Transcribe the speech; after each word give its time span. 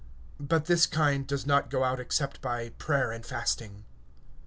(21)But 0.41 0.65
this 0.65 0.87
kind 0.87 1.27
goes 1.27 1.45
not 1.45 1.69
forth, 1.69 1.99
except 1.99 2.41
by 2.41 2.69
prayer 2.69 3.11
and 3.11 3.23
fasting. 3.23 3.85